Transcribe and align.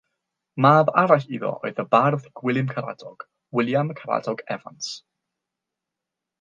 Mab 0.65 0.87
arall 1.01 1.27
iddo 1.37 1.51
oedd 1.69 1.81
y 1.83 1.85
bardd 1.91 2.25
Gwilym 2.41 2.73
Caradog, 2.73 3.27
William 3.61 3.95
Caradog 4.01 4.45
Evans. 4.59 4.93